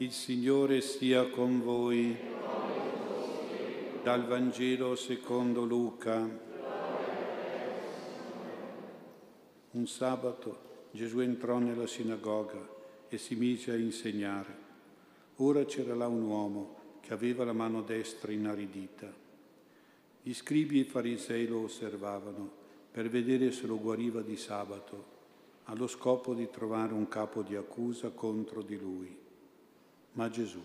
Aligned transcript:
Il 0.00 0.12
Signore 0.12 0.80
sia 0.80 1.28
con 1.28 1.62
voi. 1.62 2.16
Dal 4.02 4.26
Vangelo 4.26 4.96
secondo 4.96 5.64
Luca. 5.64 6.26
Un 9.72 9.86
sabato 9.86 10.88
Gesù 10.90 11.18
entrò 11.18 11.58
nella 11.58 11.86
sinagoga 11.86 12.66
e 13.10 13.18
si 13.18 13.34
mise 13.34 13.72
a 13.72 13.76
insegnare. 13.76 14.56
Ora 15.36 15.66
c'era 15.66 15.94
là 15.94 16.08
un 16.08 16.22
uomo 16.22 16.76
che 17.00 17.12
aveva 17.12 17.44
la 17.44 17.52
mano 17.52 17.82
destra 17.82 18.32
inaridita. 18.32 19.12
Gli 20.22 20.32
scribi 20.32 20.78
e 20.78 20.80
i 20.80 20.84
farisei 20.84 21.46
lo 21.46 21.64
osservavano 21.64 22.50
per 22.90 23.10
vedere 23.10 23.52
se 23.52 23.66
lo 23.66 23.78
guariva 23.78 24.22
di 24.22 24.38
sabato, 24.38 25.04
allo 25.64 25.86
scopo 25.86 26.32
di 26.32 26.48
trovare 26.48 26.94
un 26.94 27.06
capo 27.06 27.42
di 27.42 27.54
accusa 27.54 28.08
contro 28.08 28.62
di 28.62 28.78
lui. 28.78 29.19
Ma 30.12 30.28
Gesù 30.28 30.60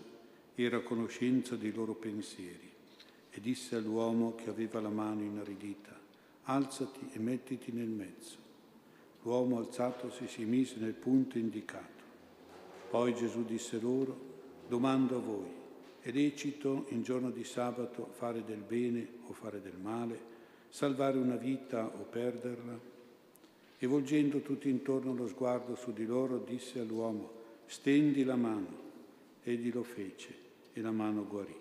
era 0.54 0.78
a 0.78 0.82
conoscenza 0.82 1.56
dei 1.56 1.72
loro 1.72 1.94
pensieri 1.94 2.70
e 3.30 3.40
disse 3.40 3.76
all'uomo 3.76 4.34
che 4.34 4.48
aveva 4.48 4.80
la 4.80 4.88
mano 4.88 5.22
inaridita, 5.22 5.98
alzati 6.44 7.10
e 7.12 7.18
mettiti 7.18 7.70
nel 7.72 7.88
mezzo. 7.88 8.36
L'uomo 9.22 9.58
alzatosi 9.58 10.26
si 10.26 10.44
mise 10.44 10.76
nel 10.78 10.94
punto 10.94 11.36
indicato. 11.36 12.04
Poi 12.88 13.14
Gesù 13.14 13.44
disse 13.44 13.78
loro, 13.78 14.18
domando 14.68 15.16
a 15.16 15.20
voi, 15.20 15.50
è 16.00 16.10
lecito 16.12 16.86
in 16.90 17.02
giorno 17.02 17.30
di 17.30 17.44
sabato 17.44 18.10
fare 18.12 18.44
del 18.44 18.62
bene 18.62 19.06
o 19.26 19.32
fare 19.32 19.60
del 19.60 19.76
male, 19.76 20.18
salvare 20.68 21.18
una 21.18 21.36
vita 21.36 21.84
o 21.84 22.04
perderla? 22.04 22.78
E 23.78 23.86
volgendo 23.86 24.40
tutto 24.40 24.68
intorno 24.68 25.12
lo 25.12 25.26
sguardo 25.26 25.74
su 25.74 25.92
di 25.92 26.06
loro, 26.06 26.38
disse 26.38 26.78
all'uomo, 26.78 27.32
stendi 27.66 28.24
la 28.24 28.36
mano. 28.36 28.85
Egli 29.48 29.72
lo 29.72 29.84
fece 29.84 30.34
e 30.72 30.80
la 30.80 30.90
mano 30.90 31.24
guarì. 31.24 31.56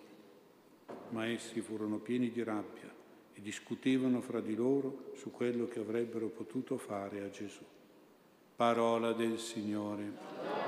Ma 1.09 1.27
essi 1.27 1.61
furono 1.61 1.99
pieni 1.99 2.31
di 2.31 2.41
rabbia 2.41 2.91
e 3.31 3.41
discutevano 3.41 4.21
fra 4.21 4.41
di 4.41 4.55
loro 4.55 5.11
su 5.13 5.29
quello 5.29 5.67
che 5.67 5.81
avrebbero 5.81 6.29
potuto 6.29 6.79
fare 6.79 7.21
a 7.21 7.29
Gesù. 7.29 7.61
Parola 8.55 9.13
del 9.13 9.37
Signore. 9.37 10.64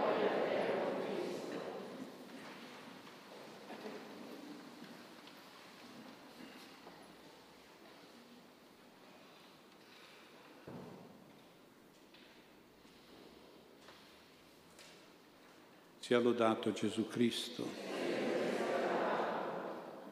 Sia 16.07 16.19
lodato 16.19 16.71
Gesù 16.71 17.05
Cristo. 17.09 17.67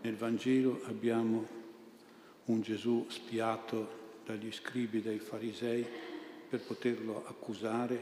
Nel 0.02 0.18
Vangelo 0.18 0.82
abbiamo 0.88 1.48
un 2.48 2.60
Gesù 2.60 3.06
spiato 3.08 4.20
dagli 4.26 4.52
scribi, 4.52 5.02
dai 5.02 5.20
farisei, 5.20 5.88
per 6.50 6.60
poterlo 6.64 7.26
accusare 7.26 7.98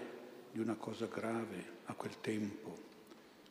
di 0.52 0.60
una 0.60 0.74
cosa 0.74 1.06
grave 1.06 1.82
a 1.86 1.94
quel 1.94 2.20
tempo, 2.20 2.76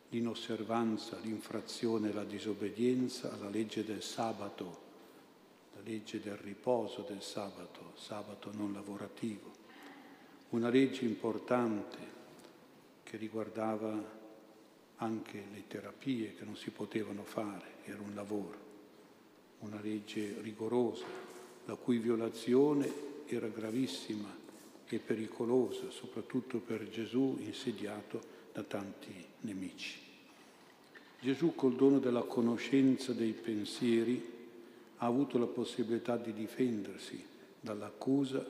l'inosservanza, 0.09 1.21
l'infrazione, 1.23 2.13
la 2.13 2.25
disobbedienza 2.25 3.33
alla 3.33 3.49
legge 3.49 3.85
del 3.85 4.03
sabato, 4.03 4.81
la 5.77 5.83
legge 5.85 6.21
del 6.21 6.37
riposo 6.37 7.05
del 7.07 7.23
sabato, 7.23 7.93
sabato 7.95 8.51
non 8.53 8.73
lavorativo. 8.73 9.53
Una 10.49 10.69
legge 10.69 11.05
importante 11.05 11.99
che 13.05 13.17
riguardava 13.17 14.19
anche 15.03 15.43
le 15.53 15.65
terapie 15.67 16.35
che 16.35 16.45
non 16.45 16.57
si 16.57 16.71
potevano 16.71 17.25
fare, 17.25 17.81
era 17.85 18.01
un 18.01 18.15
lavoro, 18.15 18.71
una 19.61 19.81
legge 19.83 20.37
rigorosa, 20.41 21.05
la 21.65 21.75
cui 21.75 21.99
violazione 21.99 23.11
era 23.27 23.49
gravissima 23.49 24.29
e 24.87 24.99
pericolosa, 24.99 25.91
soprattutto 25.91 26.59
per 26.59 26.89
Gesù 26.89 27.37
insediato 27.41 28.21
da 28.53 28.63
tanti 28.63 29.13
nemici. 29.41 29.99
Gesù 31.21 31.55
col 31.55 31.75
dono 31.75 31.99
della 31.99 32.23
conoscenza 32.23 33.13
dei 33.13 33.33
pensieri 33.33 34.31
ha 34.99 35.07
avuto 35.07 35.37
la 35.39 35.47
possibilità 35.47 36.17
di 36.17 36.33
difendersi 36.33 37.25
dall'accusa 37.61 38.45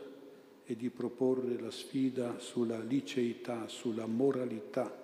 e 0.64 0.76
di 0.76 0.90
proporre 0.90 1.58
la 1.58 1.70
sfida 1.70 2.38
sulla 2.38 2.78
liceità, 2.78 3.68
sulla 3.68 4.06
moralità 4.06 5.01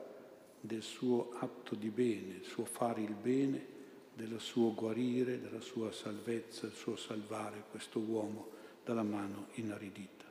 del 0.60 0.82
suo 0.82 1.32
atto 1.38 1.74
di 1.74 1.88
bene, 1.88 2.34
il 2.34 2.44
suo 2.44 2.64
fare 2.64 3.00
il 3.00 3.14
bene, 3.14 3.76
del 4.14 4.40
suo 4.40 4.74
guarire, 4.74 5.40
della 5.40 5.60
sua 5.60 5.92
salvezza, 5.92 6.66
il 6.66 6.72
suo 6.72 6.96
salvare 6.96 7.64
questo 7.70 8.00
uomo 8.00 8.48
dalla 8.84 9.02
mano 9.04 9.46
inaridita. 9.54 10.24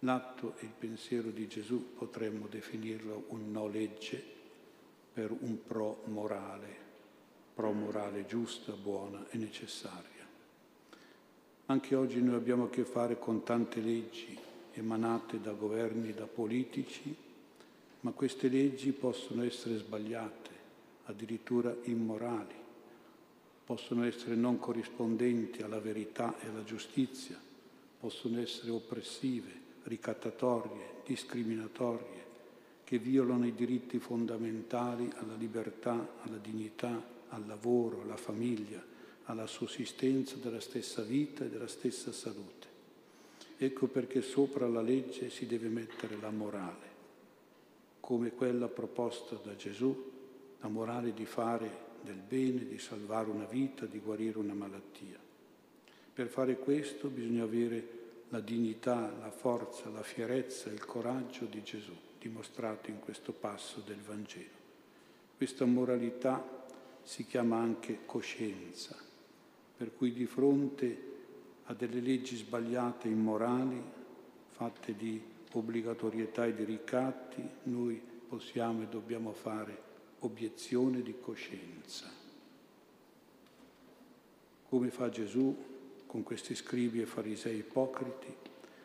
L'atto 0.00 0.54
e 0.58 0.64
il 0.64 0.72
pensiero 0.76 1.30
di 1.30 1.46
Gesù 1.46 1.94
potremmo 1.94 2.48
definirlo 2.48 3.26
un 3.28 3.52
no 3.52 3.68
legge 3.68 4.20
per 5.12 5.30
un 5.30 5.62
pro 5.64 6.02
morale, 6.06 6.76
pro 7.54 7.70
morale 7.70 8.26
giusta, 8.26 8.72
buona 8.72 9.24
e 9.30 9.38
necessaria. 9.38 10.26
Anche 11.66 11.94
oggi 11.94 12.20
noi 12.20 12.34
abbiamo 12.34 12.64
a 12.64 12.70
che 12.70 12.84
fare 12.84 13.18
con 13.18 13.44
tante 13.44 13.80
leggi 13.80 14.36
emanate 14.72 15.40
da 15.40 15.52
governi, 15.52 16.12
da 16.12 16.26
politici, 16.26 17.14
ma 18.02 18.10
queste 18.10 18.48
leggi 18.48 18.90
possono 18.92 19.44
essere 19.44 19.78
sbagliate, 19.78 20.50
addirittura 21.04 21.74
immorali, 21.84 22.54
possono 23.64 24.04
essere 24.04 24.34
non 24.34 24.58
corrispondenti 24.58 25.62
alla 25.62 25.78
verità 25.78 26.38
e 26.40 26.48
alla 26.48 26.64
giustizia, 26.64 27.40
possono 28.00 28.40
essere 28.40 28.70
oppressive, 28.70 29.50
ricattatorie, 29.84 31.02
discriminatorie, 31.06 32.20
che 32.82 32.98
violano 32.98 33.46
i 33.46 33.54
diritti 33.54 34.00
fondamentali 34.00 35.08
alla 35.16 35.36
libertà, 35.36 36.16
alla 36.22 36.38
dignità, 36.38 37.10
al 37.28 37.46
lavoro, 37.46 38.02
alla 38.02 38.16
famiglia, 38.16 38.84
alla 39.24 39.46
sussistenza 39.46 40.36
della 40.36 40.60
stessa 40.60 41.02
vita 41.02 41.44
e 41.44 41.48
della 41.48 41.68
stessa 41.68 42.10
salute. 42.10 42.66
Ecco 43.58 43.86
perché 43.86 44.22
sopra 44.22 44.66
la 44.66 44.82
legge 44.82 45.30
si 45.30 45.46
deve 45.46 45.68
mettere 45.68 46.16
la 46.20 46.30
morale 46.30 46.91
come 48.02 48.32
quella 48.32 48.66
proposta 48.66 49.36
da 49.36 49.54
Gesù, 49.54 50.10
la 50.58 50.66
morale 50.66 51.14
di 51.14 51.24
fare 51.24 51.70
del 52.02 52.20
bene, 52.20 52.66
di 52.66 52.78
salvare 52.78 53.30
una 53.30 53.44
vita, 53.44 53.86
di 53.86 54.00
guarire 54.00 54.38
una 54.38 54.54
malattia. 54.54 55.16
Per 56.12 56.26
fare 56.26 56.58
questo 56.58 57.06
bisogna 57.06 57.44
avere 57.44 58.00
la 58.30 58.40
dignità, 58.40 59.14
la 59.20 59.30
forza, 59.30 59.88
la 59.88 60.02
fierezza, 60.02 60.68
il 60.68 60.84
coraggio 60.84 61.44
di 61.44 61.62
Gesù, 61.62 61.92
dimostrato 62.18 62.90
in 62.90 62.98
questo 62.98 63.32
passo 63.32 63.80
del 63.86 64.00
Vangelo. 64.00 64.60
Questa 65.36 65.64
moralità 65.64 66.66
si 67.02 67.24
chiama 67.24 67.58
anche 67.58 68.00
coscienza, 68.04 68.96
per 69.76 69.94
cui 69.94 70.12
di 70.12 70.26
fronte 70.26 71.10
a 71.66 71.74
delle 71.74 72.00
leggi 72.00 72.34
sbagliate, 72.34 73.06
immorali, 73.06 73.80
fatte 74.50 74.96
di 74.96 75.30
obbligatorietà 75.58 76.46
e 76.46 76.54
di 76.54 76.64
ricatti, 76.64 77.42
noi 77.64 78.00
possiamo 78.28 78.82
e 78.82 78.86
dobbiamo 78.86 79.32
fare 79.32 79.90
obiezione 80.20 81.02
di 81.02 81.14
coscienza. 81.20 82.10
Come 84.68 84.90
fa 84.90 85.10
Gesù 85.10 85.70
con 86.06 86.22
questi 86.22 86.54
scribi 86.54 87.00
e 87.00 87.06
farisei 87.06 87.58
ipocriti, 87.58 88.34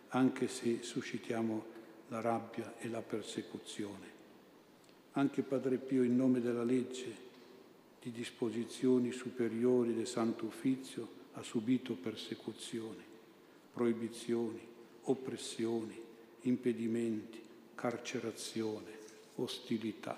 anche 0.10 0.48
se 0.48 0.82
suscitiamo 0.84 1.66
la 2.10 2.22
rabbia 2.22 2.78
e 2.78 2.90
la 2.90 3.02
persecuzione. 3.02 4.16
Anche 5.14 5.42
Padre 5.42 5.78
Pio, 5.78 6.04
in 6.04 6.16
nome 6.16 6.40
della 6.42 6.64
legge 6.64 7.26
di 8.02 8.12
disposizioni 8.12 9.12
superiori 9.12 9.94
del 9.94 10.08
Santo 10.08 10.46
Uffizio, 10.46 11.16
ha 11.34 11.44
subito 11.44 11.96
persecuzioni, 11.96 13.04
proibizioni, 13.74 14.60
oppressioni, 15.04 16.02
impedimenti, 16.48 17.42
carcerazione, 17.76 18.92
ostilità. 19.36 20.18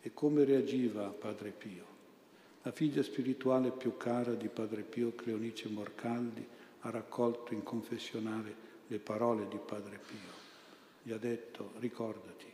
E 0.00 0.14
come 0.14 0.44
reagiva 0.44 1.08
Padre 1.08 1.50
Pio? 1.50 1.94
La 2.62 2.72
figlia 2.72 3.02
spirituale 3.02 3.70
più 3.70 3.96
cara 3.96 4.34
di 4.34 4.48
Padre 4.48 4.82
Pio, 4.82 5.14
Cleonice 5.14 5.68
Morcaldi, 5.68 6.46
ha 6.80 6.90
raccolto 6.90 7.54
in 7.54 7.62
confessionale 7.62 8.64
le 8.86 8.98
parole 8.98 9.48
di 9.48 9.58
Padre 9.64 9.98
Pio. 9.98 10.34
Gli 11.02 11.12
ha 11.12 11.18
detto, 11.18 11.72
ricordati 11.78 12.46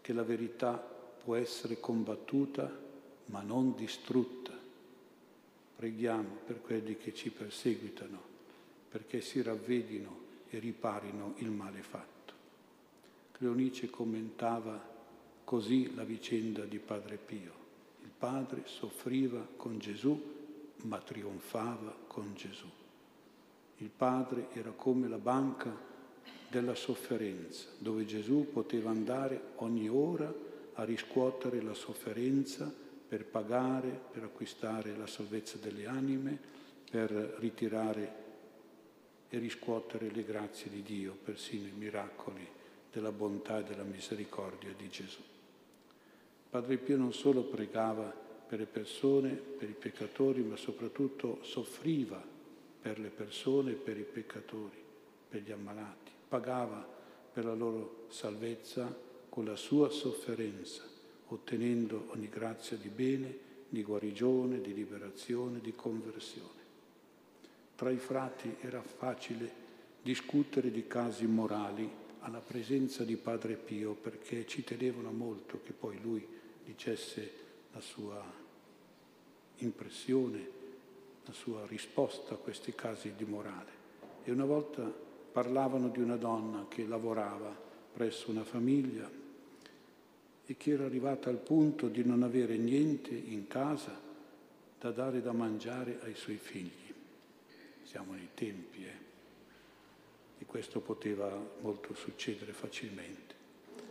che 0.00 0.12
la 0.12 0.22
verità 0.22 0.76
può 0.76 1.36
essere 1.36 1.78
combattuta 1.78 2.88
ma 3.26 3.42
non 3.42 3.74
distrutta. 3.76 4.58
Preghiamo 5.76 6.38
per 6.44 6.60
quelli 6.60 6.96
che 6.96 7.14
ci 7.14 7.30
perseguitano, 7.30 8.20
perché 8.88 9.20
si 9.20 9.40
ravvedino 9.40 10.28
e 10.50 10.58
riparino 10.58 11.34
il 11.38 11.50
male 11.50 11.82
fatto. 11.82 12.34
Cleonice 13.32 13.88
commentava 13.88 14.88
così 15.44 15.94
la 15.94 16.04
vicenda 16.04 16.64
di 16.64 16.78
Padre 16.78 17.16
Pio. 17.16 17.52
Il 18.02 18.10
padre 18.16 18.62
soffriva 18.66 19.46
con 19.56 19.78
Gesù, 19.78 20.20
ma 20.82 20.98
trionfava 20.98 21.96
con 22.06 22.34
Gesù. 22.34 22.68
Il 23.78 23.88
padre 23.88 24.48
era 24.52 24.72
come 24.72 25.08
la 25.08 25.18
banca 25.18 25.74
della 26.50 26.74
sofferenza, 26.74 27.68
dove 27.78 28.04
Gesù 28.04 28.48
poteva 28.52 28.90
andare 28.90 29.52
ogni 29.56 29.88
ora 29.88 30.32
a 30.74 30.84
riscuotere 30.84 31.62
la 31.62 31.74
sofferenza 31.74 32.72
per 33.08 33.24
pagare, 33.24 33.88
per 34.10 34.24
acquistare 34.24 34.96
la 34.96 35.06
salvezza 35.06 35.56
delle 35.58 35.86
anime, 35.86 36.38
per 36.90 37.10
ritirare 37.38 38.29
e 39.30 39.38
riscuotere 39.38 40.10
le 40.10 40.24
grazie 40.24 40.70
di 40.70 40.82
Dio, 40.82 41.16
persino 41.22 41.66
i 41.66 41.72
miracoli 41.72 42.46
della 42.92 43.12
bontà 43.12 43.60
e 43.60 43.64
della 43.64 43.84
misericordia 43.84 44.74
di 44.76 44.88
Gesù. 44.90 45.20
Padre 46.50 46.76
Pio 46.78 46.96
non 46.96 47.12
solo 47.12 47.44
pregava 47.44 48.12
per 48.50 48.58
le 48.58 48.66
persone, 48.66 49.30
per 49.30 49.68
i 49.70 49.76
peccatori, 49.78 50.42
ma 50.42 50.56
soprattutto 50.56 51.38
soffriva 51.42 52.20
per 52.80 52.98
le 52.98 53.10
persone 53.10 53.72
per 53.72 53.98
i 53.98 54.02
peccatori, 54.02 54.82
per 55.28 55.42
gli 55.42 55.52
ammalati. 55.52 56.10
Pagava 56.28 56.84
per 57.32 57.44
la 57.44 57.54
loro 57.54 58.06
salvezza 58.08 58.92
con 59.28 59.44
la 59.44 59.54
sua 59.54 59.90
sofferenza, 59.90 60.82
ottenendo 61.28 62.08
ogni 62.08 62.28
grazia 62.28 62.76
di 62.76 62.88
bene, 62.88 63.48
di 63.68 63.82
guarigione, 63.84 64.60
di 64.60 64.74
liberazione, 64.74 65.60
di 65.60 65.74
conversione. 65.74 66.58
Tra 67.80 67.90
i 67.90 67.96
frati 67.96 68.56
era 68.60 68.82
facile 68.82 69.50
discutere 70.02 70.70
di 70.70 70.86
casi 70.86 71.24
morali 71.24 71.90
alla 72.20 72.40
presenza 72.40 73.04
di 73.04 73.16
Padre 73.16 73.54
Pio 73.54 73.94
perché 73.94 74.46
ci 74.46 74.62
tenevano 74.62 75.10
molto 75.12 75.62
che 75.64 75.72
poi 75.72 75.98
lui 76.02 76.22
dicesse 76.62 77.32
la 77.72 77.80
sua 77.80 78.22
impressione, 79.60 80.48
la 81.24 81.32
sua 81.32 81.64
risposta 81.66 82.34
a 82.34 82.36
questi 82.36 82.74
casi 82.74 83.14
di 83.16 83.24
morale. 83.24 83.70
E 84.24 84.30
una 84.30 84.44
volta 84.44 84.82
parlavano 85.32 85.88
di 85.88 86.00
una 86.00 86.16
donna 86.16 86.66
che 86.68 86.84
lavorava 86.84 87.58
presso 87.94 88.30
una 88.30 88.44
famiglia 88.44 89.10
e 90.44 90.54
che 90.54 90.70
era 90.70 90.84
arrivata 90.84 91.30
al 91.30 91.38
punto 91.38 91.88
di 91.88 92.04
non 92.04 92.24
avere 92.24 92.58
niente 92.58 93.14
in 93.14 93.46
casa 93.46 93.98
da 94.78 94.90
dare 94.90 95.22
da 95.22 95.32
mangiare 95.32 95.98
ai 96.02 96.14
suoi 96.14 96.36
figli 96.36 96.89
siamo 97.90 98.12
nei 98.12 98.28
tempi, 98.34 98.84
eh? 98.84 99.08
e 100.38 100.44
questo 100.46 100.78
poteva 100.78 101.28
molto 101.60 101.92
succedere 101.94 102.52
facilmente. 102.52 103.34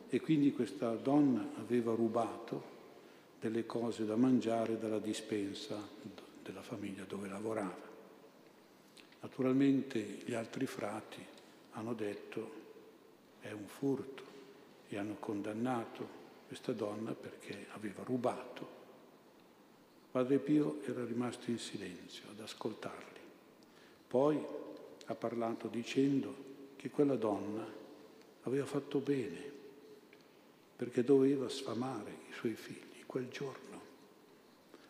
E 0.08 0.22
quindi 0.22 0.54
questa 0.54 0.96
donna 0.96 1.50
aveva 1.58 1.94
rubato 1.94 2.78
delle 3.42 3.66
cose 3.66 4.06
da 4.06 4.16
mangiare 4.16 4.80
dalla 4.80 5.00
dispensa 5.00 5.86
della 6.42 6.62
famiglia 6.62 7.04
dove 7.04 7.28
lavorava. 7.28 7.88
Naturalmente 9.20 10.00
gli 10.00 10.34
altri 10.34 10.66
frati 10.66 11.24
hanno 11.72 11.94
detto 11.94 12.52
è 13.42 13.52
un 13.52 13.68
furto 13.68 14.24
e 14.88 14.98
hanno 14.98 15.18
condannato 15.20 16.08
questa 16.48 16.72
donna 16.72 17.12
perché 17.12 17.68
aveva 17.74 18.02
rubato. 18.04 18.78
Padre 20.10 20.38
Pio 20.38 20.82
era 20.86 21.04
rimasto 21.04 21.52
in 21.52 21.60
silenzio 21.60 22.30
ad 22.30 22.40
ascoltarli. 22.40 23.19
Poi 24.10 24.44
ha 25.06 25.14
parlato 25.14 25.68
dicendo 25.68 26.36
che 26.78 26.90
quella 26.90 27.16
donna 27.16 27.64
aveva 28.42 28.66
fatto 28.66 28.98
bene 28.98 29.40
perché 30.76 31.04
doveva 31.04 31.48
sfamare 31.48 32.10
i 32.28 32.34
suoi 32.34 32.56
figli 32.56 33.06
quel 33.06 33.30
giorno. 33.30 33.80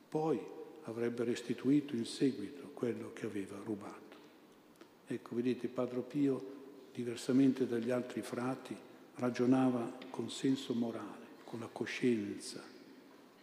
Poi 0.07 0.39
avrebbe 0.83 1.25
restituito 1.25 1.95
in 1.95 2.05
seguito 2.05 2.69
quello 2.73 3.11
che 3.11 3.25
aveva 3.25 3.57
rubato. 3.61 4.17
Ecco, 5.05 5.35
vedete, 5.35 5.67
Padre 5.67 5.99
Pio, 5.99 6.57
diversamente 6.93 7.67
dagli 7.67 7.91
altri 7.91 8.21
frati, 8.21 8.73
ragionava 9.15 9.97
con 10.09 10.29
senso 10.29 10.73
morale, 10.73 11.25
con 11.43 11.59
la 11.59 11.69
coscienza, 11.69 12.63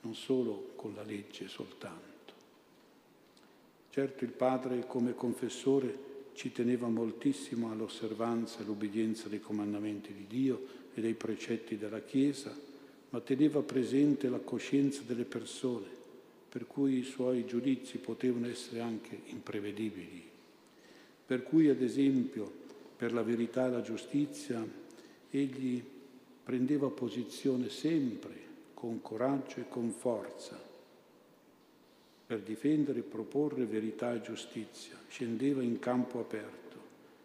non 0.00 0.14
solo 0.14 0.70
con 0.75 0.94
la 0.94 1.02
legge 1.02 1.49
soltanto. 1.49 2.16
Certo 3.97 4.25
il 4.25 4.31
padre 4.31 4.85
come 4.87 5.15
confessore 5.15 5.99
ci 6.35 6.53
teneva 6.53 6.87
moltissimo 6.87 7.73
all'osservanza 7.73 8.59
e 8.59 8.63
all'obbedienza 8.65 9.31
dei 9.31 9.41
comandamenti 9.41 10.13
di 10.13 10.27
Dio 10.29 10.67
e 10.93 11.01
dei 11.01 11.15
precetti 11.15 11.79
della 11.79 12.03
Chiesa, 12.03 12.55
ma 13.09 13.21
teneva 13.23 13.63
presente 13.63 14.29
la 14.29 14.41
coscienza 14.41 15.01
delle 15.07 15.25
persone, 15.25 15.87
per 16.51 16.67
cui 16.67 16.99
i 16.99 17.05
suoi 17.05 17.47
giudizi 17.47 17.97
potevano 17.97 18.49
essere 18.49 18.81
anche 18.81 19.19
imprevedibili. 19.29 20.23
Per 21.25 21.43
cui, 21.43 21.71
ad 21.71 21.81
esempio, 21.81 22.53
per 22.99 23.15
la 23.15 23.23
verità 23.23 23.67
e 23.67 23.71
la 23.71 23.81
giustizia, 23.81 24.63
egli 25.31 25.83
prendeva 26.45 26.91
posizione 26.91 27.71
sempre 27.71 28.35
con 28.75 29.01
coraggio 29.01 29.61
e 29.61 29.69
con 29.71 29.89
forza 29.89 30.66
per 32.26 32.40
difendere 32.40 32.99
e 32.99 33.02
proporre 33.02 33.64
verità 33.67 34.12
e 34.12 34.20
giustizia, 34.20 34.96
scendeva 35.08 35.62
in 35.62 35.78
campo 35.78 36.19
aperto, 36.19 36.76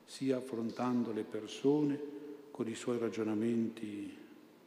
sia 0.05 0.37
affrontando 0.37 1.11
le 1.11 1.23
persone 1.23 1.99
con 2.51 2.67
i 2.67 2.75
suoi 2.75 2.99
ragionamenti 2.99 4.15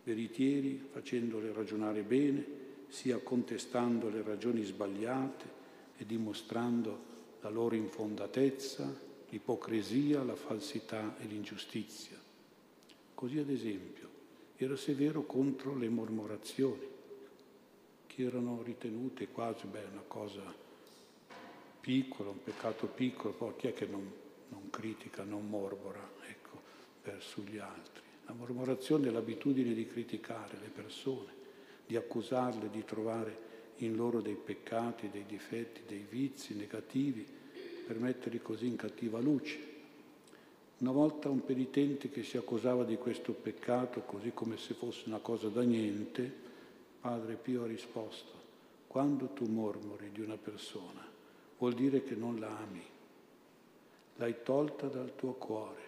veritieri, 0.03 0.83
facendole 0.91 1.53
ragionare 1.53 2.03
bene, 2.03 2.63
sia 2.89 3.19
contestando 3.19 4.09
le 4.09 4.23
ragioni 4.23 4.65
sbagliate 4.65 5.63
e 5.97 6.05
dimostrando 6.05 7.13
la 7.41 7.51
loro 7.51 7.75
infondatezza, 7.75 8.93
l'ipocrisia, 9.29 10.23
la 10.23 10.35
falsità 10.35 11.17
e 11.19 11.27
l'ingiustizia. 11.27 12.17
Così 13.15 13.39
ad 13.39 13.51
esempio 13.51 14.09
era 14.57 14.77
severo 14.77 15.25
contro 15.25 15.77
le 15.77 15.89
mormorazioni, 15.89 16.87
che 18.15 18.23
erano 18.23 18.63
ritenute 18.63 19.27
quasi 19.29 19.67
beh, 19.67 19.87
una 19.91 20.05
cosa 20.07 20.43
piccola, 21.81 22.31
un 22.31 22.43
peccato 22.43 22.87
piccolo, 22.87 23.35
poi 23.35 23.57
chi 23.57 23.67
è 23.67 23.73
che 23.73 23.87
non, 23.87 24.09
non 24.51 24.71
critica, 24.71 25.25
non 25.25 25.49
morbora 25.49 26.13
ecco, 26.29 26.61
verso 27.03 27.43
gli 27.43 27.59
altri? 27.59 28.03
La 28.27 28.33
mormorazione 28.33 29.09
è 29.09 29.11
l'abitudine 29.11 29.75
di 29.75 29.87
criticare 29.87 30.59
le 30.61 30.69
persone, 30.69 31.33
di 31.85 31.97
accusarle, 31.97 32.71
di 32.71 32.85
trovare 32.85 33.53
in 33.79 33.97
loro 33.97 34.21
dei 34.21 34.37
peccati, 34.37 35.11
dei 35.11 35.27
difetti, 35.27 35.83
dei 35.85 36.07
vizi 36.09 36.55
negativi, 36.55 37.27
per 37.85 37.99
metterli 37.99 38.41
così 38.41 38.69
in 38.69 38.77
cattiva 38.77 39.19
luce. 39.19 39.73
Una 40.79 40.93
volta 40.93 41.29
un 41.29 41.45
penitente 41.45 42.11
che 42.11 42.23
si 42.23 42.37
accusava 42.37 42.85
di 42.85 42.97
questo 42.97 43.33
peccato, 43.33 44.03
così 44.03 44.31
come 44.33 44.57
se 44.57 44.75
fosse 44.75 45.03
una 45.07 45.19
cosa 45.19 45.49
da 45.49 45.63
niente, 45.63 46.44
Padre 47.05 47.35
Pio 47.35 47.65
ha 47.65 47.67
risposto, 47.67 48.33
quando 48.87 49.27
tu 49.35 49.45
mormori 49.45 50.11
di 50.11 50.23
una 50.23 50.39
persona, 50.39 51.07
vuol 51.59 51.75
dire 51.75 52.03
che 52.03 52.15
non 52.15 52.41
la 52.41 52.49
ami, 52.57 52.83
l'hai 54.15 54.37
tolta 54.43 54.87
dal 54.87 55.15
tuo 55.15 55.35
cuore, 55.35 55.83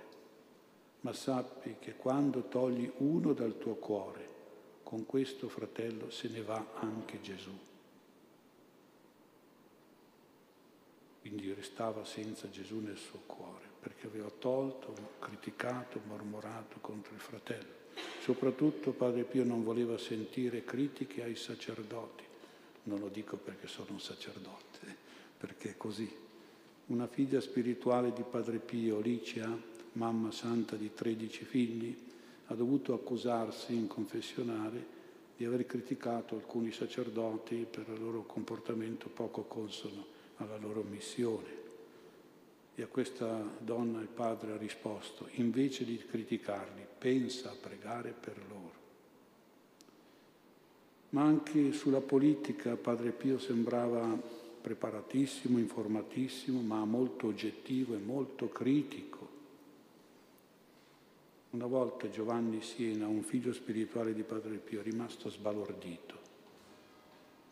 ma 1.00 1.14
sappi 1.14 1.76
che 1.78 1.96
quando 1.96 2.42
togli 2.49 2.92
uno 2.99 3.32
dal 3.32 3.56
tuo 3.56 3.76
cuore, 3.76 4.28
con 4.82 5.06
questo 5.06 5.49
fratello 5.49 6.11
se 6.11 6.28
ne 6.28 6.42
va 6.42 6.62
anche 6.75 7.18
Gesù. 7.23 7.58
Quindi 11.23 11.50
restava 11.54 12.04
senza 12.04 12.50
Gesù 12.50 12.80
nel 12.80 12.99
suo 12.99 13.20
cuore, 13.25 13.64
perché 13.80 14.06
aveva 14.06 14.28
tolto, 14.28 14.94
criticato, 15.18 15.99
mormorato 16.04 16.76
contro 16.82 17.14
il 17.14 17.20
fratello. 17.20 17.85
Soprattutto 18.26 18.90
Padre 18.90 19.23
Pio 19.23 19.45
non 19.45 19.62
voleva 19.62 19.97
sentire 19.99 20.64
critiche 20.64 21.23
ai 21.23 21.37
sacerdoti. 21.37 22.25
Non 22.83 22.99
lo 22.99 23.06
dico 23.06 23.37
perché 23.37 23.68
sono 23.68 23.90
un 23.90 24.00
sacerdote, 24.00 24.97
perché 25.38 25.71
è 25.71 25.76
così. 25.76 26.12
Una 26.87 27.06
figlia 27.06 27.40
spirituale 27.40 28.12
di 28.12 28.25
Padre 28.28 28.59
Pio, 28.59 28.99
Licia, 28.99 29.56
mamma 29.92 30.33
santa 30.33 30.75
di 30.75 30.92
13 30.92 31.45
figli, 31.45 31.97
ha 32.47 32.54
dovuto 32.54 32.95
accusarsi 32.95 33.75
in 33.75 33.87
confessionale 33.87 34.85
di 35.37 35.45
aver 35.45 35.64
criticato 35.64 36.35
alcuni 36.35 36.73
sacerdoti 36.73 37.64
per 37.71 37.87
il 37.95 38.02
loro 38.02 38.25
comportamento 38.25 39.09
poco 39.09 39.42
consono 39.42 40.04
alla 40.38 40.56
loro 40.56 40.83
missione. 40.83 41.65
E 42.78 42.83
a 42.83 42.87
questa 42.88 43.42
donna 43.59 44.00
il 44.00 44.09
padre 44.09 44.52
ha 44.52 44.56
risposto, 44.59 45.28
invece 45.37 45.87
di 45.87 45.97
criticarli, 45.97 46.87
pensa 46.99 47.50
a 47.50 47.56
pregare 47.59 48.11
per 48.12 48.37
loro. 48.49 48.75
Ma 51.11 51.23
anche 51.23 51.73
sulla 51.73 52.02
politica 52.02 52.76
Padre 52.76 53.12
Pio 53.12 53.38
sembrava 53.38 54.06
preparatissimo, 54.61 55.59
informatissimo, 55.59 56.61
ma 56.61 56.85
molto 56.85 57.28
oggettivo 57.28 57.95
e 57.95 57.99
molto 57.99 58.50
critico. 58.50 59.28
Una 61.50 61.66
volta 61.66 62.11
Giovanni 62.11 62.61
Siena, 62.61 63.06
un 63.06 63.23
figlio 63.23 63.54
spirituale 63.54 64.12
di 64.12 64.23
Padre 64.23 64.56
Pio, 64.59 64.80
è 64.80 64.83
rimasto 64.83 65.30
sbalordito. 65.30 66.14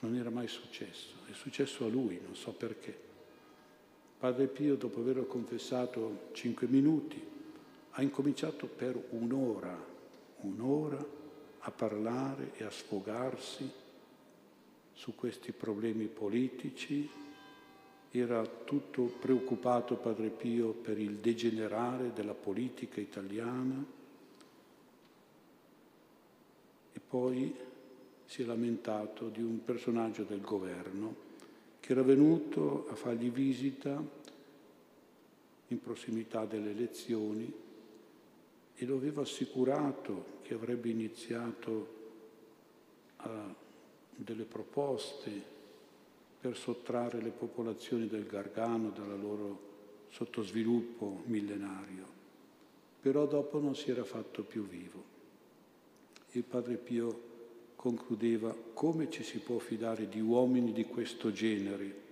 Non 0.00 0.16
era 0.16 0.28
mai 0.28 0.49
successo, 0.49 1.14
è 1.31 1.33
successo 1.33 1.87
a 1.87 1.88
lui, 1.88 2.21
non 2.23 2.37
so 2.37 2.52
perché. 2.52 3.12
Padre 4.25 4.47
Pio, 4.47 4.76
dopo 4.76 5.00
averlo 5.00 5.26
confessato 5.26 6.31
cinque 6.33 6.66
minuti, 6.66 7.23
ha 7.90 8.00
incominciato 8.00 8.66
per 8.66 8.99
un'ora, 9.11 9.78
un'ora 10.40 11.07
a 11.59 11.71
parlare 11.71 12.52
e 12.57 12.64
a 12.64 12.71
sfogarsi 12.71 13.71
su 14.95 15.14
questi 15.14 15.52
problemi 15.52 16.07
politici. 16.07 17.07
Era 18.11 18.47
tutto 18.47 19.02
preoccupato 19.02 19.97
Padre 19.97 20.31
Pio 20.31 20.71
per 20.71 20.99
il 20.99 21.16
degenerare 21.16 22.14
della 22.14 22.33
politica 22.33 23.02
italiana 23.02 23.85
e 26.93 27.00
poi 27.07 27.54
si 28.25 28.40
è 28.40 28.47
lamentato 28.47 29.28
di 29.28 29.43
un 29.43 29.62
personaggio 29.62 30.23
del 30.23 30.40
governo 30.40 31.33
che 31.84 31.92
era 31.92 32.02
venuto 32.02 32.86
a 32.88 32.94
fargli 32.94 33.30
visita 33.30 34.02
in 35.68 35.80
prossimità 35.82 36.46
delle 36.46 36.70
elezioni 36.70 37.52
e 38.74 38.86
lo 38.86 38.96
aveva 38.96 39.20
assicurato 39.20 40.38
che 40.40 40.54
avrebbe 40.54 40.88
iniziato 40.88 41.88
a 43.16 43.54
delle 44.16 44.44
proposte 44.44 45.30
per 46.40 46.56
sottrarre 46.56 47.20
le 47.20 47.32
popolazioni 47.32 48.06
del 48.06 48.24
Gargano 48.24 48.88
dal 48.88 49.20
loro 49.20 49.72
sottosviluppo 50.08 51.24
millenario, 51.26 52.06
però 52.98 53.26
dopo 53.26 53.60
non 53.60 53.76
si 53.76 53.90
era 53.90 54.04
fatto 54.04 54.42
più 54.42 54.66
vivo. 54.66 55.04
Il 56.30 56.44
Padre 56.44 56.76
Pio 56.76 57.32
concludeva 57.84 58.56
come 58.72 59.10
ci 59.10 59.22
si 59.22 59.40
può 59.40 59.58
fidare 59.58 60.08
di 60.08 60.18
uomini 60.18 60.72
di 60.72 60.86
questo 60.86 61.30
genere, 61.30 62.02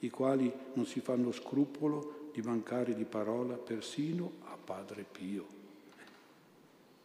i 0.00 0.10
quali 0.10 0.52
non 0.72 0.86
si 0.86 0.98
fanno 0.98 1.30
scrupolo 1.30 2.30
di 2.32 2.42
mancare 2.42 2.96
di 2.96 3.04
parola 3.04 3.54
persino 3.54 4.32
a 4.46 4.56
Padre 4.56 5.04
Pio. 5.08 5.46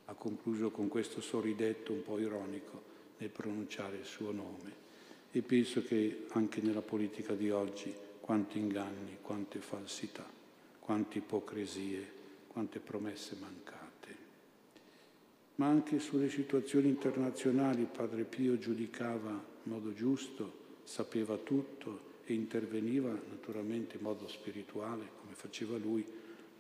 Ha 0.06 0.14
concluso 0.16 0.72
con 0.72 0.88
questo 0.88 1.22
sorridetto 1.22 1.94
un 1.94 2.02
po' 2.02 2.18
ironico 2.18 2.82
nel 3.18 3.30
pronunciare 3.30 3.98
il 3.98 4.06
suo 4.06 4.32
nome. 4.32 4.74
E 5.30 5.44
penso 5.44 5.84
che 5.84 6.26
anche 6.30 6.62
nella 6.62 6.82
politica 6.82 7.36
di 7.36 7.52
oggi 7.52 7.94
quanti 8.22 8.58
inganni, 8.58 9.18
quante 9.22 9.60
falsità, 9.60 10.28
quante 10.80 11.20
ipocrisie, 11.20 12.12
quante 12.48 12.80
promesse 12.80 13.38
mancate 13.40 13.85
ma 15.56 15.68
anche 15.68 16.00
sulle 16.00 16.30
situazioni 16.30 16.90
internazionali 16.90 17.88
Padre 17.90 18.24
Pio 18.24 18.58
giudicava 18.58 19.30
in 19.30 19.72
modo 19.72 19.94
giusto, 19.94 20.64
sapeva 20.84 21.38
tutto 21.38 22.14
e 22.26 22.34
interveniva 22.34 23.12
naturalmente 23.12 23.98
in 23.98 24.04
modo 24.04 24.28
spirituale, 24.28 25.10
come 25.22 25.34
faceva 25.34 25.78
lui, 25.78 26.06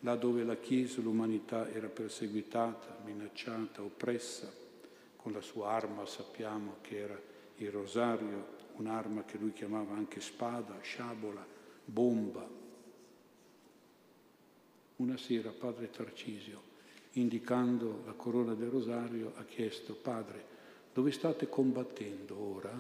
là 0.02 0.16
dove 0.16 0.44
la 0.44 0.58
Chiesa 0.58 1.02
l'umanità 1.02 1.70
era 1.72 1.88
perseguitata, 1.88 3.02
minacciata, 3.04 3.82
oppressa, 3.82 4.52
con 5.16 5.32
la 5.32 5.42
sua 5.42 5.70
arma 5.70 6.06
sappiamo 6.06 6.78
che 6.82 6.98
era 7.00 7.20
il 7.58 7.72
rosario, 7.72 8.54
un'arma 8.76 9.24
che 9.24 9.38
lui 9.38 9.54
chiamava 9.54 9.96
anche 9.96 10.22
spada, 10.22 10.78
sciabola, 10.82 11.46
bomba. 11.84 12.48
Una 14.98 15.18
sera 15.18 15.50
Padre 15.50 15.90
Tarcisio 15.90 16.74
indicando 17.16 18.04
la 18.06 18.14
corona 18.14 18.54
del 18.54 18.70
rosario, 18.70 19.34
ha 19.36 19.44
chiesto, 19.44 19.94
padre, 19.94 20.54
dove 20.94 21.12
state 21.12 21.48
combattendo 21.48 22.38
ora? 22.38 22.74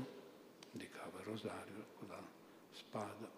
Indicava 0.71 1.19
il 1.19 1.25
rosario 1.25 1.85
con 1.97 2.07
la 2.07 2.21
spada. 2.71 3.29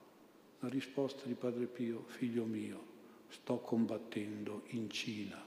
La 0.60 0.70
risposta 0.70 1.26
di 1.26 1.34
Padre 1.34 1.66
Pio, 1.66 2.04
figlio 2.08 2.46
mio, 2.46 2.96
sto 3.30 3.58
combattendo 3.58 4.64
in 4.68 4.90
Cina. 4.90 5.44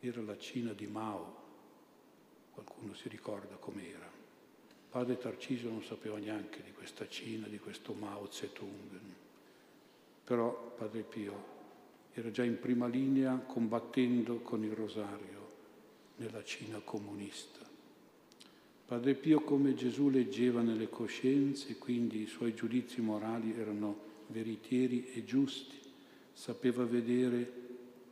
Era 0.00 0.22
la 0.22 0.36
Cina 0.36 0.72
di 0.72 0.86
Mao, 0.86 1.44
qualcuno 2.52 2.94
si 2.94 3.08
ricorda 3.08 3.54
com'era. 3.56 4.10
Padre 4.90 5.16
Tarcisio 5.16 5.70
non 5.70 5.82
sapeva 5.82 6.18
neanche 6.18 6.62
di 6.62 6.72
questa 6.72 7.08
Cina, 7.08 7.46
di 7.46 7.58
questo 7.58 7.94
Mao 7.94 8.30
Zedong. 8.30 9.00
Però 10.24 10.74
Padre 10.76 11.02
Pio 11.02 11.55
era 12.18 12.30
già 12.30 12.42
in 12.42 12.58
prima 12.58 12.86
linea 12.86 13.36
combattendo 13.36 14.38
con 14.38 14.64
il 14.64 14.72
rosario 14.72 15.34
nella 16.16 16.42
Cina 16.42 16.78
comunista. 16.78 17.60
Padre 18.86 19.14
Pio 19.14 19.40
come 19.40 19.74
Gesù 19.74 20.08
leggeva 20.08 20.62
nelle 20.62 20.88
coscienze, 20.88 21.76
quindi 21.76 22.22
i 22.22 22.26
suoi 22.26 22.54
giudizi 22.54 23.02
morali 23.02 23.54
erano 23.54 23.98
veritieri 24.28 25.12
e 25.12 25.24
giusti, 25.24 25.76
sapeva 26.32 26.86
vedere 26.86 27.64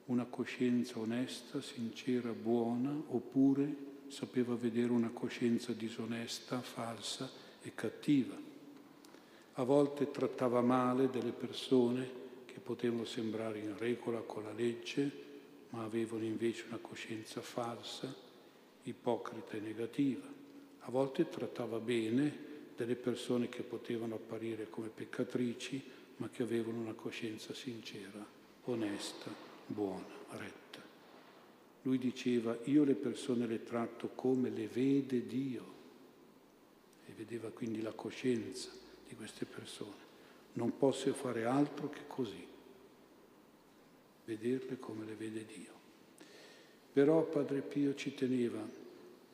una 0.06 0.26
coscienza 0.26 0.98
onesta, 0.98 1.62
sincera, 1.62 2.30
buona, 2.32 2.94
oppure 3.08 3.74
sapeva 4.08 4.54
vedere 4.54 4.92
una 4.92 5.10
coscienza 5.14 5.72
disonesta, 5.72 6.60
falsa 6.60 7.30
e 7.62 7.72
cattiva. 7.74 8.36
A 9.54 9.62
volte 9.62 10.10
trattava 10.10 10.60
male 10.60 11.08
delle 11.08 11.32
persone 11.32 12.23
potevano 12.64 13.04
sembrare 13.04 13.58
in 13.58 13.76
regola 13.76 14.20
con 14.20 14.42
la 14.42 14.52
legge, 14.52 15.10
ma 15.70 15.84
avevano 15.84 16.24
invece 16.24 16.64
una 16.68 16.78
coscienza 16.78 17.42
falsa, 17.42 18.12
ipocrita 18.84 19.56
e 19.56 19.60
negativa. 19.60 20.26
A 20.80 20.90
volte 20.90 21.28
trattava 21.28 21.78
bene 21.78 22.52
delle 22.74 22.96
persone 22.96 23.48
che 23.48 23.62
potevano 23.62 24.14
apparire 24.14 24.68
come 24.70 24.88
peccatrici, 24.88 25.82
ma 26.16 26.28
che 26.30 26.42
avevano 26.42 26.78
una 26.78 26.94
coscienza 26.94 27.52
sincera, 27.52 28.24
onesta, 28.64 29.30
buona, 29.66 30.06
retta. 30.30 30.80
Lui 31.82 31.98
diceva, 31.98 32.56
io 32.64 32.84
le 32.84 32.94
persone 32.94 33.46
le 33.46 33.62
tratto 33.62 34.08
come 34.14 34.48
le 34.48 34.68
vede 34.68 35.26
Dio 35.26 35.72
e 37.06 37.12
vedeva 37.14 37.50
quindi 37.50 37.82
la 37.82 37.92
coscienza 37.92 38.70
di 39.06 39.14
queste 39.14 39.44
persone 39.44 40.04
non 40.54 40.76
posso 40.76 41.12
fare 41.14 41.44
altro 41.44 41.90
che 41.90 42.02
così, 42.06 42.46
vederle 44.24 44.78
come 44.78 45.04
le 45.04 45.14
vede 45.14 45.44
Dio. 45.44 45.72
Però 46.92 47.24
Padre 47.24 47.60
Pio 47.60 47.94
ci 47.94 48.14
teneva 48.14 48.60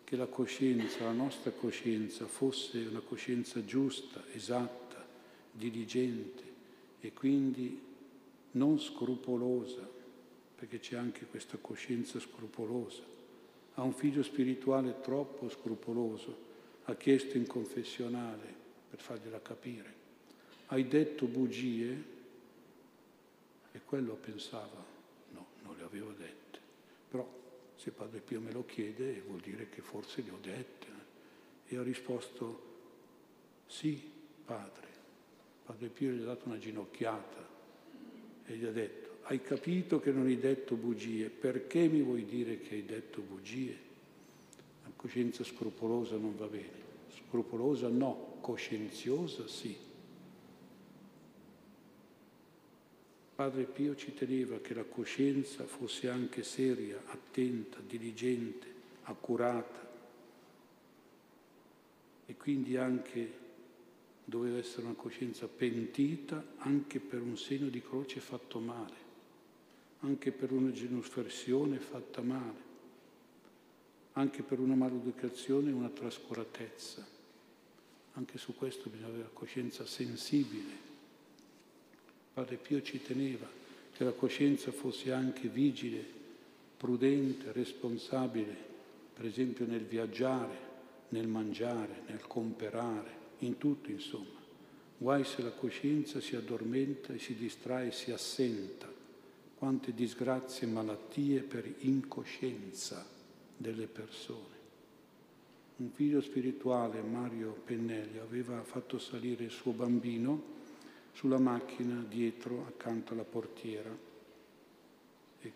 che 0.04 0.16
la 0.16 0.26
coscienza, 0.26 1.04
la 1.04 1.12
nostra 1.12 1.50
coscienza, 1.50 2.26
fosse 2.26 2.78
una 2.78 3.00
coscienza 3.00 3.64
giusta, 3.64 4.24
esatta, 4.32 5.06
diligente 5.52 6.42
e 7.00 7.12
quindi 7.12 7.80
non 8.52 8.80
scrupolosa, 8.80 9.88
perché 10.56 10.80
c'è 10.80 10.96
anche 10.96 11.26
questa 11.26 11.58
coscienza 11.60 12.18
scrupolosa. 12.18 13.02
Ha 13.74 13.82
un 13.82 13.92
figlio 13.92 14.22
spirituale 14.22 15.00
troppo 15.00 15.48
scrupoloso, 15.48 16.48
ha 16.84 16.94
chiesto 16.96 17.36
in 17.36 17.46
confessionale 17.46 18.58
per 18.90 19.00
fargliela 19.00 19.40
capire 19.40 19.98
hai 20.72 20.86
detto 20.86 21.26
bugie? 21.26 22.09
Quello 23.84 24.14
pensava, 24.14 24.84
no, 25.30 25.46
non 25.62 25.76
le 25.76 25.82
avevo 25.82 26.12
dette. 26.12 26.58
Però 27.08 27.28
se 27.76 27.90
Padre 27.90 28.20
Pio 28.20 28.40
me 28.40 28.52
lo 28.52 28.64
chiede 28.64 29.20
vuol 29.26 29.40
dire 29.40 29.68
che 29.68 29.80
forse 29.80 30.22
le 30.22 30.30
ho 30.30 30.38
dette. 30.40 30.86
E 31.66 31.76
ha 31.76 31.82
risposto, 31.82 32.62
sì, 33.66 34.00
Padre. 34.44 34.88
Padre 35.64 35.88
Pio 35.88 36.10
gli 36.10 36.22
ha 36.22 36.26
dato 36.26 36.48
una 36.48 36.58
ginocchiata 36.58 37.48
e 38.46 38.56
gli 38.56 38.64
ha 38.64 38.72
detto, 38.72 39.18
hai 39.22 39.40
capito 39.40 40.00
che 40.00 40.10
non 40.10 40.26
hai 40.26 40.38
detto 40.38 40.74
bugie, 40.74 41.28
perché 41.28 41.86
mi 41.86 42.02
vuoi 42.02 42.24
dire 42.24 42.58
che 42.58 42.74
hai 42.74 42.84
detto 42.84 43.20
bugie? 43.20 43.78
La 44.82 44.90
coscienza 44.96 45.44
scrupolosa 45.44 46.16
non 46.16 46.36
va 46.36 46.46
bene. 46.46 46.88
Scrupolosa 47.08 47.88
no, 47.88 48.38
coscienziosa 48.40 49.46
sì. 49.46 49.76
Padre 53.40 53.64
Pio 53.64 53.96
ci 53.96 54.12
teneva 54.12 54.58
che 54.58 54.74
la 54.74 54.84
coscienza 54.84 55.64
fosse 55.64 56.10
anche 56.10 56.42
seria, 56.42 57.00
attenta, 57.06 57.78
diligente, 57.80 58.66
accurata 59.04 59.88
e 62.26 62.36
quindi 62.36 62.76
anche 62.76 63.32
doveva 64.26 64.58
essere 64.58 64.84
una 64.84 64.94
coscienza 64.94 65.48
pentita 65.48 66.52
anche 66.58 67.00
per 67.00 67.22
un 67.22 67.38
segno 67.38 67.70
di 67.70 67.80
croce 67.80 68.20
fatto 68.20 68.58
male, 68.58 68.96
anche 70.00 70.32
per 70.32 70.52
una 70.52 70.70
genuflessione 70.70 71.78
fatta 71.78 72.20
male, 72.20 72.62
anche 74.12 74.42
per 74.42 74.58
una 74.58 74.74
maleducazione 74.74 75.70
e 75.70 75.72
una 75.72 75.88
trascuratezza. 75.88 77.06
Anche 78.12 78.36
su 78.36 78.54
questo 78.54 78.90
bisogna 78.90 79.08
avere 79.08 79.30
coscienza 79.32 79.86
sensibile 79.86 80.89
Padre 82.32 82.56
Pio 82.56 82.80
ci 82.82 83.02
teneva 83.02 83.48
che 83.92 84.04
la 84.04 84.12
coscienza 84.12 84.70
fosse 84.70 85.12
anche 85.12 85.48
vigile 85.48 86.18
prudente, 86.76 87.52
responsabile, 87.52 88.56
per 89.14 89.26
esempio 89.26 89.66
nel 89.66 89.84
viaggiare, 89.84 90.68
nel 91.10 91.26
mangiare, 91.26 92.02
nel 92.06 92.26
comperare, 92.26 93.10
in 93.40 93.58
tutto 93.58 93.90
insomma. 93.90 94.38
Guai 94.96 95.24
se 95.24 95.42
la 95.42 95.50
coscienza 95.50 96.20
si 96.20 96.36
addormenta 96.36 97.12
e 97.12 97.18
si 97.18 97.34
distrae, 97.34 97.90
si 97.90 98.12
assenta. 98.12 98.88
Quante 99.56 99.92
disgrazie 99.92 100.66
e 100.66 100.70
malattie 100.70 101.40
per 101.40 101.70
incoscienza 101.80 103.06
delle 103.56 103.86
persone. 103.86 104.58
Un 105.76 105.90
figlio 105.90 106.22
spirituale, 106.22 107.02
Mario 107.02 107.52
Pennelli, 107.64 108.18
aveva 108.18 108.62
fatto 108.62 108.98
salire 108.98 109.44
il 109.44 109.50
suo 109.50 109.72
bambino 109.72 110.58
sulla 111.12 111.38
macchina 111.38 112.04
dietro 112.08 112.66
accanto 112.66 113.12
alla 113.12 113.24
portiera, 113.24 113.90
e 115.40 115.52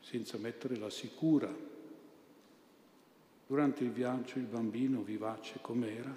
senza 0.00 0.38
mettere 0.38 0.76
la 0.76 0.90
sicura. 0.90 1.72
Durante 3.46 3.84
il 3.84 3.90
viaggio 3.90 4.38
il 4.38 4.46
bambino, 4.46 5.02
vivace 5.02 5.58
com'era, 5.60 6.16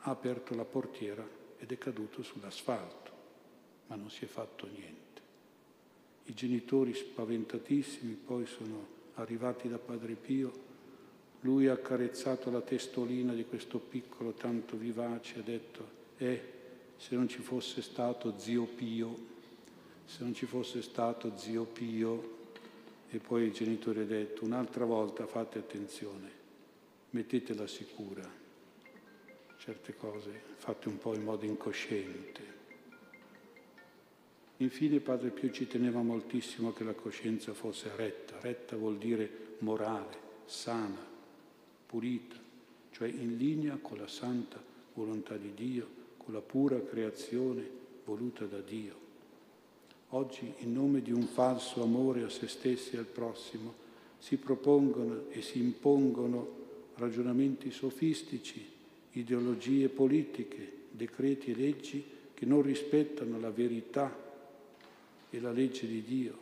ha 0.00 0.10
aperto 0.10 0.54
la 0.54 0.64
portiera 0.64 1.26
ed 1.58 1.72
è 1.72 1.78
caduto 1.78 2.22
sull'asfalto, 2.22 3.10
ma 3.86 3.96
non 3.96 4.10
si 4.10 4.24
è 4.24 4.28
fatto 4.28 4.66
niente. 4.66 4.96
I 6.24 6.34
genitori 6.34 6.92
spaventatissimi 6.92 8.12
poi 8.12 8.46
sono 8.46 8.96
arrivati 9.14 9.68
da 9.68 9.78
Padre 9.78 10.14
Pio, 10.14 10.66
lui 11.40 11.68
ha 11.68 11.72
accarezzato 11.72 12.50
la 12.50 12.60
testolina 12.60 13.32
di 13.32 13.44
questo 13.44 13.78
piccolo 13.78 14.32
tanto 14.32 14.76
vivace 14.76 15.36
e 15.36 15.38
ha 15.38 15.42
detto, 15.42 15.88
eh, 16.18 16.52
se 16.98 17.14
non 17.14 17.28
ci 17.28 17.40
fosse 17.40 17.80
stato 17.80 18.38
zio 18.38 18.64
Pio, 18.64 19.26
se 20.04 20.24
non 20.24 20.34
ci 20.34 20.46
fosse 20.46 20.82
stato 20.82 21.36
zio 21.36 21.64
Pio, 21.64 22.36
e 23.08 23.18
poi 23.18 23.44
il 23.44 23.52
genitore 23.52 24.02
ha 24.02 24.04
detto 24.04 24.44
un'altra 24.44 24.84
volta 24.84 25.26
fate 25.26 25.58
attenzione, 25.58 26.30
mettetela 27.10 27.66
sicura, 27.66 28.28
certe 29.58 29.94
cose 29.96 30.30
fatte 30.56 30.88
un 30.88 30.98
po' 30.98 31.14
in 31.14 31.22
modo 31.22 31.44
incosciente. 31.44 32.56
Infine 34.56 34.98
Padre 34.98 35.30
Pio 35.30 35.52
ci 35.52 35.68
teneva 35.68 36.02
moltissimo 36.02 36.72
che 36.72 36.82
la 36.82 36.94
coscienza 36.94 37.54
fosse 37.54 37.94
retta, 37.94 38.40
retta 38.40 38.74
vuol 38.76 38.98
dire 38.98 39.54
morale, 39.58 40.18
sana, 40.46 40.98
pulita, 41.86 42.36
cioè 42.90 43.06
in 43.06 43.36
linea 43.36 43.78
con 43.80 43.98
la 43.98 44.08
santa 44.08 44.60
volontà 44.94 45.36
di 45.36 45.54
Dio 45.54 45.97
con 46.28 46.36
la 46.36 46.42
pura 46.42 46.78
creazione 46.82 47.66
voluta 48.04 48.44
da 48.44 48.58
Dio. 48.58 48.94
Oggi, 50.10 50.52
in 50.58 50.74
nome 50.74 51.00
di 51.00 51.10
un 51.10 51.22
falso 51.22 51.82
amore 51.82 52.22
a 52.22 52.28
se 52.28 52.48
stessi 52.48 52.96
e 52.96 52.98
al 52.98 53.06
prossimo, 53.06 53.72
si 54.18 54.36
propongono 54.36 55.30
e 55.30 55.40
si 55.40 55.58
impongono 55.58 56.56
ragionamenti 56.96 57.70
sofistici, 57.70 58.62
ideologie 59.12 59.88
politiche, 59.88 60.70
decreti 60.90 61.52
e 61.52 61.56
leggi 61.56 62.04
che 62.34 62.44
non 62.44 62.60
rispettano 62.60 63.40
la 63.40 63.50
verità 63.50 64.14
e 65.30 65.40
la 65.40 65.50
legge 65.50 65.86
di 65.86 66.02
Dio 66.02 66.36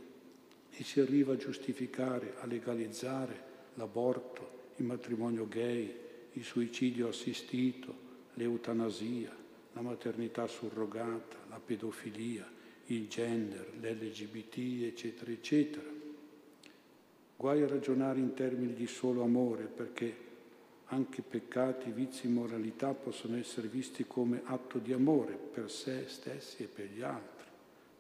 e 0.73 0.83
si 0.83 0.99
arriva 0.99 1.35
a 1.35 1.37
giustificare, 1.37 2.35
a 2.41 2.47
legalizzare 2.47 3.41
l'aborto, 3.75 4.51
il 4.79 4.85
matrimonio 4.85 5.47
gay, 5.47 5.95
il 6.33 6.43
suicidio 6.43 7.07
assistito, 7.07 7.95
l'eutanasia, 8.35 9.45
la 9.77 9.83
maternità 9.83 10.47
surrogata, 10.47 11.37
la 11.51 11.61
pedofilia, 11.63 12.51
il 12.87 13.09
gender, 13.09 13.75
l'LGBT, 13.79 14.85
eccetera, 14.85 15.31
eccetera. 15.31 15.87
Guai 17.37 17.63
a 17.63 17.69
ragionare 17.69 18.19
in 18.19 18.33
termini 18.33 18.73
di 18.73 18.87
solo 18.87 19.23
amore, 19.23 19.65
perché 19.65 20.25
anche 20.87 21.21
peccati, 21.21 21.91
vizi, 21.91 22.27
moralità 22.27 22.95
possono 22.95 23.37
essere 23.37 23.69
visti 23.69 24.07
come 24.07 24.41
atto 24.45 24.79
di 24.79 24.95
amore 24.95 25.35
per 25.35 25.71
sé 25.71 26.05
stessi 26.09 26.63
e 26.63 26.69
per 26.69 26.87
gli 26.87 27.03
altri. 27.03 27.45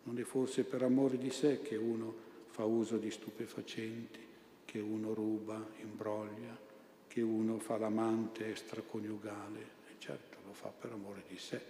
Non 0.04 0.18
è 0.18 0.22
forse 0.22 0.64
per 0.64 0.82
amore 0.82 1.18
di 1.18 1.30
sé 1.30 1.60
che 1.60 1.76
uno 1.76 2.24
fa 2.46 2.64
uso 2.64 2.96
di 2.96 3.10
stupefacenti, 3.10 4.20
che 4.64 4.78
uno 4.78 5.12
ruba, 5.12 5.62
imbroglia, 5.82 6.58
che 7.06 7.20
uno 7.20 7.58
fa 7.58 7.76
l'amante 7.76 8.48
extraconiugale, 8.48 9.60
e 9.60 9.94
certo 9.98 10.25
lo 10.46 10.52
fa 10.52 10.68
per 10.68 10.92
amore 10.92 11.24
di 11.28 11.36
sé, 11.36 11.60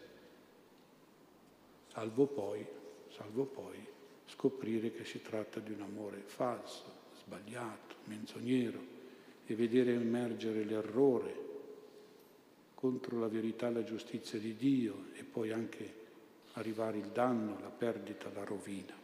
salvo 1.88 2.26
poi, 2.26 2.64
salvo 3.08 3.44
poi 3.44 3.94
scoprire 4.26 4.92
che 4.92 5.04
si 5.04 5.22
tratta 5.22 5.60
di 5.60 5.72
un 5.72 5.82
amore 5.82 6.22
falso, 6.26 7.04
sbagliato, 7.18 7.96
menzognero 8.04 8.94
e 9.46 9.54
vedere 9.54 9.94
emergere 9.94 10.64
l'errore 10.64 11.44
contro 12.74 13.18
la 13.18 13.28
verità 13.28 13.68
e 13.68 13.72
la 13.72 13.84
giustizia 13.84 14.38
di 14.38 14.54
Dio 14.56 15.06
e 15.14 15.24
poi 15.24 15.52
anche 15.52 16.04
arrivare 16.52 16.98
il 16.98 17.08
danno, 17.08 17.58
la 17.60 17.70
perdita, 17.70 18.30
la 18.34 18.44
rovina. 18.44 18.94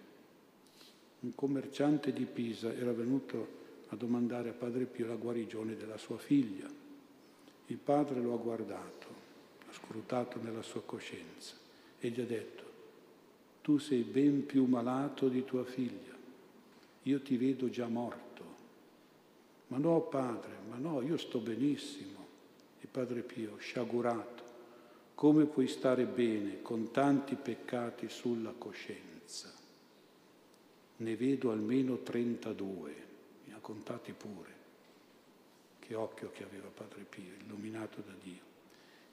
Un 1.20 1.34
commerciante 1.34 2.12
di 2.12 2.24
Pisa 2.24 2.74
era 2.74 2.92
venuto 2.92 3.60
a 3.88 3.96
domandare 3.96 4.50
a 4.50 4.54
Padre 4.54 4.84
Pio 4.84 5.06
la 5.06 5.14
guarigione 5.14 5.76
della 5.76 5.98
sua 5.98 6.18
figlia. 6.18 6.68
Il 7.66 7.76
padre 7.76 8.20
lo 8.20 8.34
ha 8.34 8.38
guardato 8.38 9.11
scrutato 9.92 10.40
nella 10.40 10.62
sua 10.62 10.80
coscienza 10.80 11.54
e 11.98 12.08
gli 12.08 12.20
ha 12.20 12.24
detto, 12.24 12.62
tu 13.60 13.76
sei 13.76 14.00
ben 14.00 14.46
più 14.46 14.64
malato 14.64 15.28
di 15.28 15.44
tua 15.44 15.64
figlia, 15.64 16.16
io 17.02 17.20
ti 17.20 17.36
vedo 17.36 17.68
già 17.68 17.86
morto. 17.88 18.30
Ma 19.68 19.76
no, 19.76 20.00
padre, 20.00 20.56
ma 20.68 20.76
no, 20.76 21.02
io 21.02 21.18
sto 21.18 21.38
benissimo. 21.40 22.20
E 22.80 22.86
padre 22.86 23.20
Pio, 23.20 23.56
sciagurato, 23.58 24.42
come 25.14 25.44
puoi 25.44 25.68
stare 25.68 26.04
bene 26.06 26.62
con 26.62 26.90
tanti 26.90 27.36
peccati 27.36 28.08
sulla 28.08 28.52
coscienza? 28.56 29.52
Ne 30.96 31.16
vedo 31.16 31.50
almeno 31.50 31.98
32, 31.98 32.94
mi 33.44 33.52
ha 33.52 33.58
contati 33.58 34.12
pure. 34.12 34.50
Che 35.78 35.94
occhio 35.94 36.30
che 36.30 36.44
aveva 36.44 36.68
padre 36.68 37.04
Pio, 37.08 37.34
illuminato 37.40 38.00
da 38.00 38.14
Dio. 38.22 38.51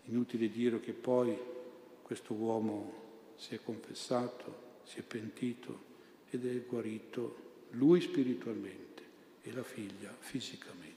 Inutile 0.05 0.49
dire 0.49 0.79
che 0.79 0.93
poi 0.93 1.37
questo 2.01 2.33
uomo 2.33 2.93
si 3.35 3.55
è 3.55 3.59
confessato, 3.63 4.81
si 4.83 4.99
è 4.99 5.03
pentito 5.03 5.87
ed 6.29 6.45
è 6.45 6.65
guarito 6.65 7.67
lui 7.71 8.01
spiritualmente 8.01 9.03
e 9.41 9.51
la 9.53 9.63
figlia 9.63 10.15
fisicamente. 10.17 10.88